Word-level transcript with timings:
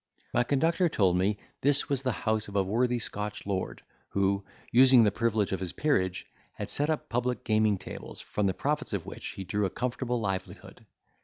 My 0.33 0.43
conductor 0.43 0.89
told 0.89 1.15
me 1.15 1.37
this 1.61 1.87
was 1.87 2.01
the 2.01 2.11
house 2.25 2.47
of 2.47 2.55
a 2.55 2.63
worthy 2.63 2.97
Scotch 2.97 3.45
lord, 3.45 3.83
who, 4.09 4.43
using 4.71 5.03
the 5.03 5.11
privilege 5.11 5.51
of 5.51 5.59
his 5.59 5.73
peerage, 5.73 6.25
had 6.53 6.71
set 6.71 6.89
up 6.89 7.07
public 7.07 7.43
gaming 7.43 7.77
tables, 7.77 8.19
from 8.19 8.47
the 8.47 8.55
profits 8.55 8.93
of 8.93 9.05
which 9.05 9.27
he 9.33 9.43
drew 9.43 9.67
a 9.67 9.69
comfortable 9.69 10.19
livelihood. 10.19 10.87